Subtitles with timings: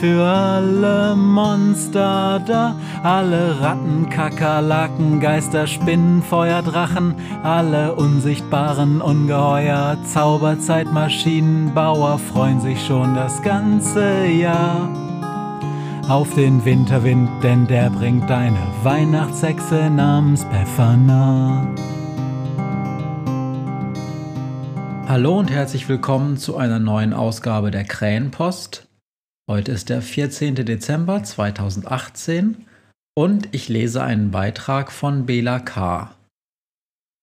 [0.00, 12.18] für alle Monster da, alle Ratten, Kakerlaken, Geister, Spinnen, Feuer, Drachen, alle unsichtbaren Ungeheuer, Zauberzeitmaschinenbauer
[12.18, 14.90] freuen sich schon das ganze Jahr
[16.08, 21.66] auf den Winterwind, denn der bringt deine Weihnachtshexe namens Befana.
[25.08, 28.85] Hallo und herzlich willkommen zu einer neuen Ausgabe der Krähenpost.
[29.48, 30.56] Heute ist der 14.
[30.56, 32.66] Dezember 2018
[33.16, 36.12] und ich lese einen Beitrag von Bela K.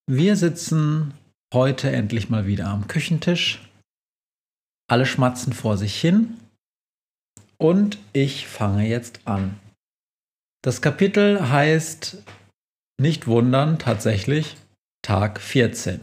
[0.09, 1.13] Wir sitzen
[1.53, 3.69] heute endlich mal wieder am Küchentisch.
[4.89, 6.39] Alle schmatzen vor sich hin
[7.57, 9.59] und ich fange jetzt an.
[10.63, 12.23] Das Kapitel heißt
[13.01, 14.55] Nicht wundern, tatsächlich
[15.01, 15.99] Tag 14.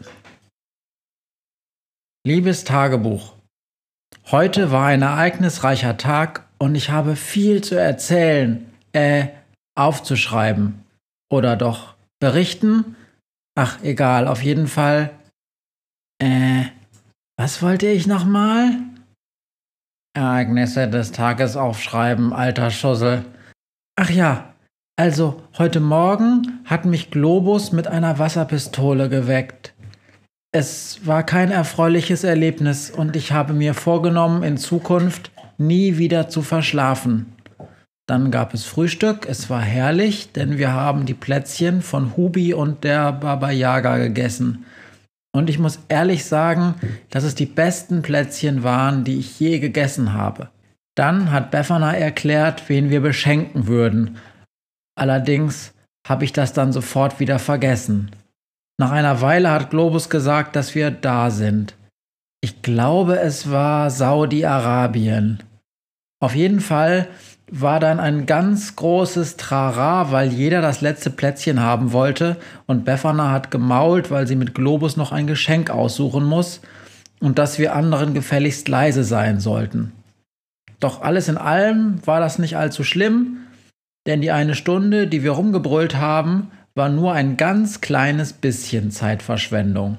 [2.27, 3.40] Liebes Tagebuch,
[4.33, 9.27] Heute war ein ereignisreicher Tag und ich habe viel zu erzählen, äh,
[9.75, 10.85] aufzuschreiben.
[11.29, 12.95] Oder doch berichten?
[13.57, 15.11] Ach, egal, auf jeden Fall.
[16.23, 16.67] Äh,
[17.37, 18.77] was wollte ich nochmal?
[20.15, 23.25] Ereignisse des Tages aufschreiben, alter Schussel.
[23.97, 24.55] Ach ja,
[24.95, 29.75] also heute Morgen hat mich Globus mit einer Wasserpistole geweckt.
[30.53, 36.43] Es war kein erfreuliches Erlebnis und ich habe mir vorgenommen, in Zukunft nie wieder zu
[36.43, 37.33] verschlafen.
[38.09, 42.83] Dann gab es Frühstück, es war herrlich, denn wir haben die Plätzchen von Hubi und
[42.83, 44.65] der Baba Yaga gegessen.
[45.33, 46.75] Und ich muss ehrlich sagen,
[47.11, 50.51] dass es die besten Plätzchen waren, die ich je gegessen habe.
[50.97, 54.17] Dann hat Befana erklärt, wen wir beschenken würden.
[54.97, 55.73] Allerdings
[56.09, 58.11] habe ich das dann sofort wieder vergessen.
[58.81, 61.75] Nach einer Weile hat Globus gesagt, dass wir da sind.
[62.41, 65.43] Ich glaube, es war Saudi-Arabien.
[66.19, 67.07] Auf jeden Fall
[67.51, 73.31] war dann ein ganz großes Trara, weil jeder das letzte Plätzchen haben wollte und Befana
[73.31, 76.63] hat gemault, weil sie mit Globus noch ein Geschenk aussuchen muss
[77.21, 79.93] und dass wir anderen gefälligst leise sein sollten.
[80.79, 83.41] Doch alles in allem war das nicht allzu schlimm,
[84.07, 89.99] denn die eine Stunde, die wir rumgebrüllt haben, war nur ein ganz kleines bisschen Zeitverschwendung.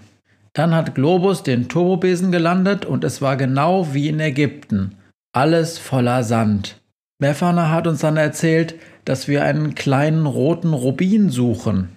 [0.54, 4.96] Dann hat Globus den Turbobesen gelandet und es war genau wie in Ägypten.
[5.34, 6.78] Alles voller Sand.
[7.20, 11.90] Befana hat uns dann erzählt, dass wir einen kleinen roten Rubin suchen.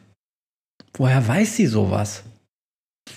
[0.96, 2.24] Woher weiß sie sowas?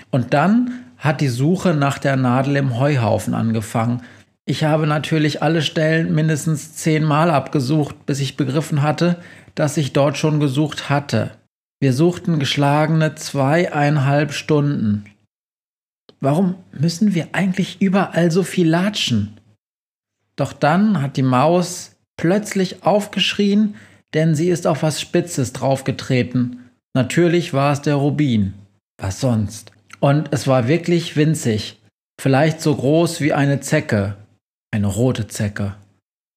[0.09, 4.01] Und dann hat die Suche nach der Nadel im Heuhaufen angefangen.
[4.45, 9.17] Ich habe natürlich alle Stellen mindestens zehnmal abgesucht, bis ich begriffen hatte,
[9.53, 11.31] dass ich dort schon gesucht hatte.
[11.79, 15.05] Wir suchten geschlagene zweieinhalb Stunden.
[16.19, 19.37] Warum müssen wir eigentlich überall so viel latschen?
[20.35, 23.75] Doch dann hat die Maus plötzlich aufgeschrien,
[24.13, 26.69] denn sie ist auf was Spitzes draufgetreten.
[26.95, 28.53] Natürlich war es der Rubin.
[28.99, 29.71] Was sonst?
[29.99, 31.79] Und es war wirklich winzig.
[32.19, 34.15] Vielleicht so groß wie eine Zecke.
[34.71, 35.75] Eine rote Zecke.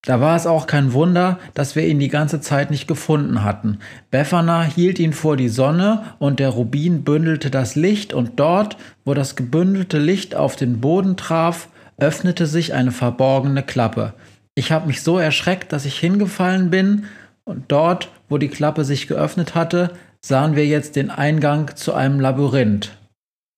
[0.02, 3.80] Da war es auch kein Wunder, dass wir ihn die ganze Zeit nicht gefunden hatten.
[4.10, 9.12] Befana hielt ihn vor die Sonne und der Rubin bündelte das Licht und dort, wo
[9.12, 11.68] das gebündelte Licht auf den Boden traf,
[11.98, 14.14] öffnete sich eine verborgene Klappe.
[14.54, 17.04] Ich habe mich so erschreckt, dass ich hingefallen bin
[17.44, 19.92] und dort, wo die Klappe sich geöffnet hatte,
[20.24, 22.96] sahen wir jetzt den Eingang zu einem Labyrinth.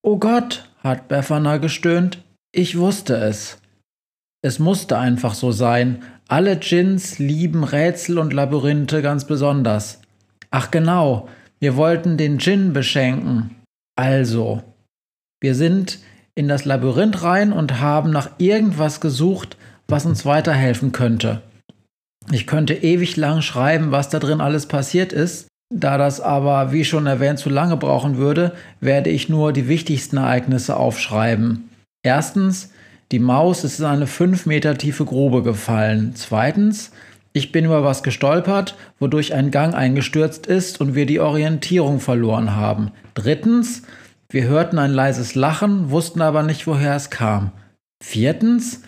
[0.03, 2.19] Oh Gott, hat Befana gestöhnt,
[2.51, 3.62] ich wusste es.
[4.45, 10.01] Es musste einfach so sein, alle Djinns lieben Rätsel und Labyrinthe ganz besonders.
[10.51, 11.29] Ach genau,
[11.61, 13.57] wir wollten den Djinn beschenken.
[13.97, 14.63] Also,
[15.41, 16.01] wir sind
[16.35, 19.57] in das Labyrinth rein und haben nach irgendwas gesucht,
[19.87, 21.43] was uns weiterhelfen könnte.
[22.31, 25.49] Ich könnte ewig lang schreiben, was da drin alles passiert ist.
[25.75, 30.17] Da das aber, wie schon erwähnt, zu lange brauchen würde, werde ich nur die wichtigsten
[30.17, 31.69] Ereignisse aufschreiben.
[32.05, 32.71] Erstens,
[33.13, 36.13] Die Maus ist in eine fünf Meter tiefe Grube gefallen.
[36.15, 36.93] Zweitens,
[37.35, 42.57] ich bin über was gestolpert, wodurch ein Gang eingestürzt ist und wir die Orientierung verloren
[42.57, 42.91] haben.
[43.13, 43.83] Drittens,
[44.31, 47.53] wir hörten ein leises Lachen, wussten aber nicht, woher es kam.
[48.03, 48.81] Viertens,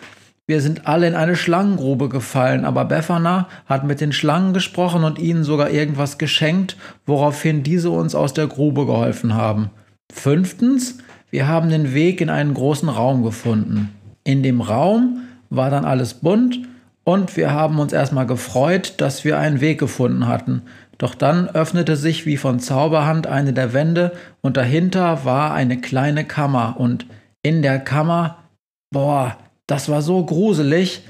[0.47, 5.19] wir sind alle in eine Schlangengrube gefallen, aber Befana hat mit den Schlangen gesprochen und
[5.19, 9.69] ihnen sogar irgendwas geschenkt, woraufhin diese uns aus der Grube geholfen haben.
[10.11, 10.97] Fünftens,
[11.29, 13.94] wir haben den Weg in einen großen Raum gefunden.
[14.25, 16.59] In dem Raum war dann alles bunt
[17.03, 20.63] und wir haben uns erstmal gefreut, dass wir einen Weg gefunden hatten.
[20.97, 24.11] Doch dann öffnete sich wie von Zauberhand eine der Wände
[24.41, 27.05] und dahinter war eine kleine Kammer und
[27.43, 28.37] in der Kammer,
[28.91, 29.37] boah,
[29.67, 31.03] das war so gruselig,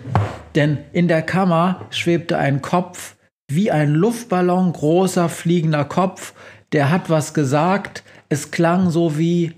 [0.55, 3.15] denn in der Kammer schwebte ein Kopf,
[3.49, 6.33] wie ein Luftballon großer fliegender Kopf,
[6.73, 9.53] der hat was gesagt, es klang so wie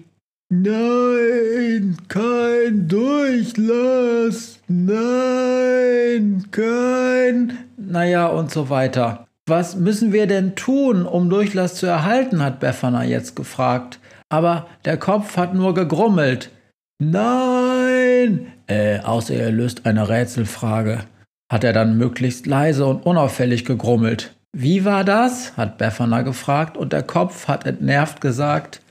[0.49, 4.59] Nein, kein Durchlass.
[4.69, 7.57] Nein, kein.
[7.75, 9.27] Naja, und so weiter.
[9.45, 12.41] Was müssen wir denn tun, um Durchlass zu erhalten?
[12.41, 13.99] hat Befana jetzt gefragt.
[14.29, 16.51] Aber der Kopf hat nur gegrummelt.
[16.99, 18.53] Nein!
[18.67, 21.03] Äh, außer er löst eine Rätselfrage,
[21.51, 24.33] hat er dann möglichst leise und unauffällig gegrummelt.
[24.53, 25.55] Wie war das?
[25.57, 28.81] hat Befana gefragt und der Kopf hat entnervt gesagt.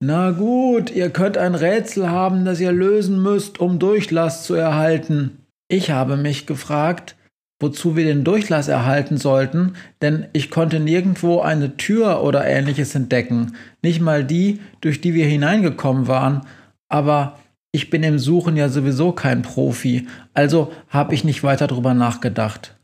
[0.00, 5.46] Na gut, ihr könnt ein Rätsel haben, das ihr lösen müsst, um Durchlass zu erhalten.
[5.68, 7.16] Ich habe mich gefragt,
[7.60, 13.56] wozu wir den Durchlass erhalten sollten, denn ich konnte nirgendwo eine Tür oder ähnliches entdecken,
[13.82, 16.42] nicht mal die, durch die wir hineingekommen waren,
[16.88, 17.38] aber
[17.72, 22.76] ich bin im Suchen ja sowieso kein Profi, also habe ich nicht weiter drüber nachgedacht.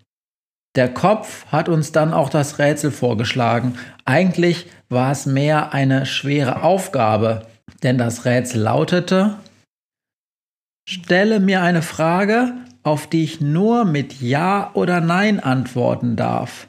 [0.76, 3.74] Der Kopf hat uns dann auch das Rätsel vorgeschlagen.
[4.04, 7.46] Eigentlich war es mehr eine schwere Aufgabe,
[7.82, 9.38] denn das Rätsel lautete,
[10.88, 12.52] stelle mir eine Frage,
[12.82, 16.66] auf die ich nur mit Ja oder Nein antworten darf.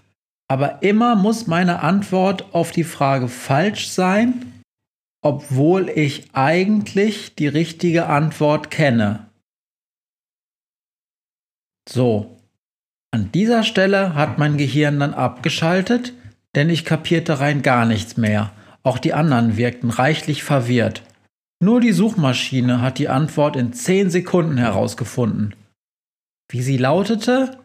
[0.47, 4.61] Aber immer muss meine Antwort auf die Frage falsch sein,
[5.23, 9.27] obwohl ich eigentlich die richtige Antwort kenne.
[11.87, 12.37] So,
[13.11, 16.13] an dieser Stelle hat mein Gehirn dann abgeschaltet,
[16.55, 18.51] denn ich kapierte rein gar nichts mehr.
[18.83, 21.03] Auch die anderen wirkten reichlich verwirrt.
[21.63, 25.55] Nur die Suchmaschine hat die Antwort in 10 Sekunden herausgefunden.
[26.49, 27.57] Wie sie lautete?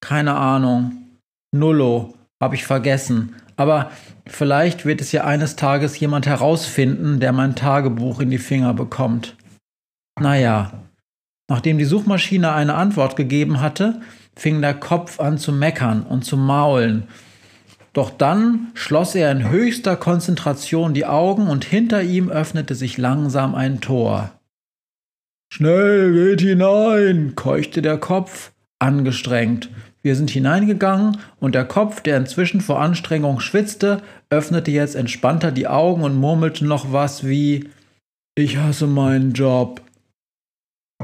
[0.00, 0.92] Keine Ahnung.
[1.52, 3.36] Nullo, habe ich vergessen.
[3.56, 3.92] Aber
[4.26, 9.36] vielleicht wird es ja eines Tages jemand herausfinden, der mein Tagebuch in die Finger bekommt.
[10.20, 10.72] Naja,
[11.48, 14.00] nachdem die Suchmaschine eine Antwort gegeben hatte,
[14.36, 17.04] fing der Kopf an zu meckern und zu maulen.
[17.94, 23.54] Doch dann schloss er in höchster Konzentration die Augen und hinter ihm öffnete sich langsam
[23.54, 24.32] ein Tor.
[25.52, 28.50] Schnell, geht hinein, keuchte der Kopf,
[28.80, 29.70] angestrengt.
[30.02, 35.68] Wir sind hineingegangen und der Kopf, der inzwischen vor Anstrengung schwitzte, öffnete jetzt entspannter die
[35.68, 37.70] Augen und murmelte noch was wie
[38.34, 39.80] Ich hasse meinen Job.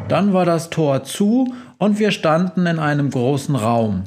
[0.09, 4.05] Dann war das Tor zu und wir standen in einem großen Raum.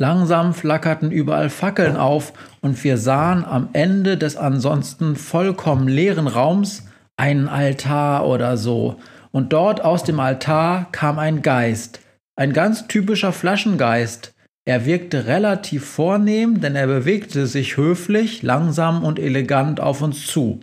[0.00, 2.32] Langsam flackerten überall Fackeln auf
[2.62, 6.86] und wir sahen am Ende des ansonsten vollkommen leeren Raums
[7.18, 8.96] einen Altar oder so.
[9.30, 12.00] Und dort aus dem Altar kam ein Geist,
[12.34, 14.32] ein ganz typischer Flaschengeist.
[14.64, 20.60] Er wirkte relativ vornehm, denn er bewegte sich höflich, langsam und elegant auf uns zu.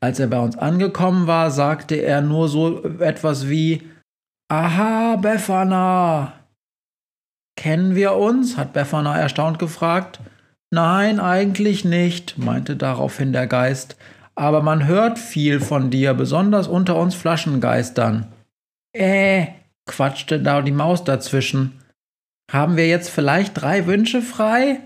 [0.00, 3.80] Als er bei uns angekommen war, sagte er nur so etwas wie
[4.50, 6.34] Aha, Befana.
[7.62, 8.56] Kennen wir uns?
[8.56, 10.18] hat Befana erstaunt gefragt.
[10.72, 13.94] Nein, eigentlich nicht, meinte daraufhin der Geist,
[14.34, 18.26] aber man hört viel von dir, besonders unter uns Flaschengeistern.
[18.92, 19.46] Äh,
[19.86, 21.80] quatschte da die Maus dazwischen.
[22.50, 24.80] Haben wir jetzt vielleicht drei Wünsche frei?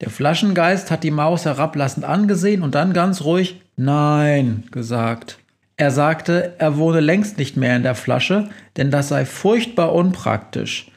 [0.00, 5.38] Der Flaschengeist hat die Maus herablassend angesehen und dann ganz ruhig Nein gesagt.
[5.76, 10.91] Er sagte, er wohne längst nicht mehr in der Flasche, denn das sei furchtbar unpraktisch.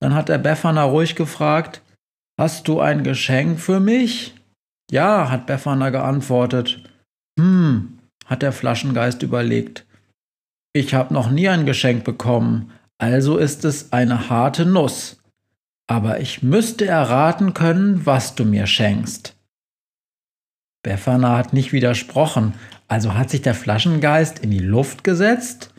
[0.00, 1.82] Dann hat er Befana ruhig gefragt,
[2.40, 4.34] Hast du ein Geschenk für mich?
[4.90, 6.82] Ja, hat Befana geantwortet.
[7.38, 9.84] Hm, hat der Flaschengeist überlegt.
[10.72, 15.20] Ich habe noch nie ein Geschenk bekommen, also ist es eine harte Nuss.
[15.86, 19.36] Aber ich müsste erraten können, was du mir schenkst.
[20.82, 22.54] Befana hat nicht widersprochen,
[22.88, 25.74] also hat sich der Flaschengeist in die Luft gesetzt,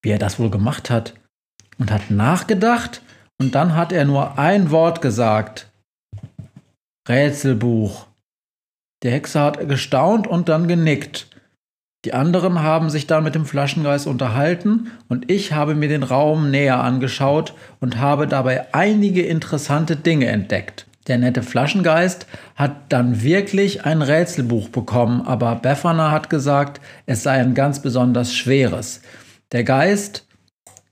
[0.00, 1.12] wie er das wohl gemacht hat,
[1.76, 3.02] und hat nachgedacht,
[3.40, 5.68] und dann hat er nur ein Wort gesagt.
[7.08, 8.06] Rätselbuch.
[9.02, 11.26] Der Hexer hat gestaunt und dann genickt.
[12.04, 16.50] Die anderen haben sich dann mit dem Flaschengeist unterhalten und ich habe mir den Raum
[16.50, 20.86] näher angeschaut und habe dabei einige interessante Dinge entdeckt.
[21.08, 27.40] Der nette Flaschengeist hat dann wirklich ein Rätselbuch bekommen, aber Befana hat gesagt, es sei
[27.40, 29.00] ein ganz besonders schweres.
[29.50, 30.26] Der Geist,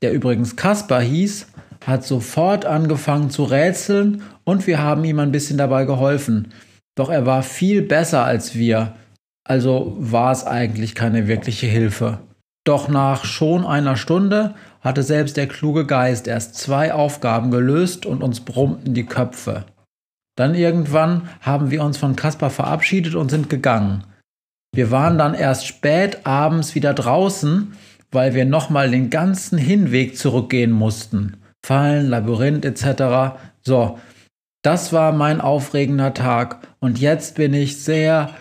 [0.03, 1.47] der übrigens Kaspar hieß,
[1.87, 6.53] hat sofort angefangen zu rätseln und wir haben ihm ein bisschen dabei geholfen.
[6.95, 8.95] Doch er war viel besser als wir
[9.51, 12.21] also war es eigentlich keine wirkliche Hilfe.
[12.65, 18.23] Doch nach schon einer Stunde hatte selbst der kluge Geist erst zwei Aufgaben gelöst und
[18.23, 19.65] uns brummten die Köpfe.
[20.37, 24.05] Dann irgendwann haben wir uns von Kaspar verabschiedet und sind gegangen.
[24.73, 27.73] Wir waren dann erst spät abends wieder draußen,
[28.13, 31.39] weil wir nochmal den ganzen Hinweg zurückgehen mussten.
[31.65, 33.39] Fallen, Labyrinth etc.
[33.63, 33.99] So,
[34.63, 38.35] das war mein aufregender Tag und jetzt bin ich sehr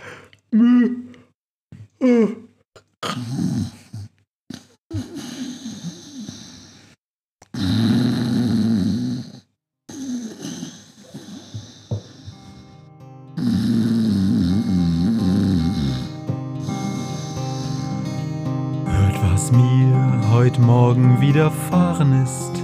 [18.85, 22.58] Hört was mir heute Morgen widerfahren ist.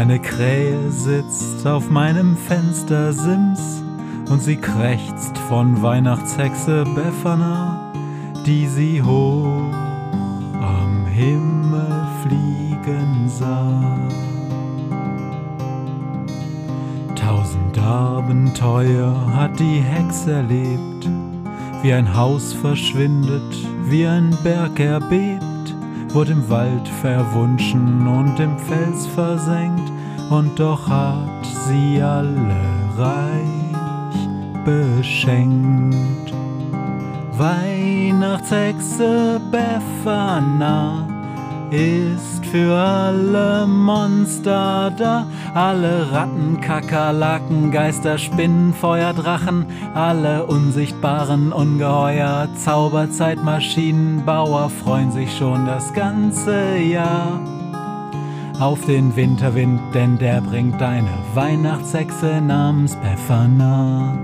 [0.00, 3.84] Eine Krähe sitzt auf meinem Fenstersims
[4.30, 7.92] und sie krächzt von Weihnachtshexe Befana,
[8.46, 9.74] die sie hoch
[10.58, 13.98] am Himmel fliegen sah.
[17.14, 21.10] Tausend Abenteuer hat die Hexe erlebt,
[21.82, 23.54] wie ein Haus verschwindet,
[23.84, 25.44] wie ein Berg erbebt,
[26.08, 29.89] wurde im Wald verwunschen und im Fels versenkt,
[30.30, 32.56] und doch hat sie alle
[32.96, 34.16] reich
[34.64, 36.32] beschenkt.
[37.36, 41.06] Weihnachtshexe Befana
[41.70, 45.26] ist für alle Monster da.
[45.54, 56.76] Alle Ratten, Kakerlaken, Geister, Spinnen, Feuerdrachen, alle unsichtbaren Ungeheuer, Zauberzeitmaschinenbauer freuen sich schon das ganze
[56.76, 57.40] Jahr
[58.60, 64.18] auf den Winterwind, denn der bringt deine Weihnachtshexe namens Befana.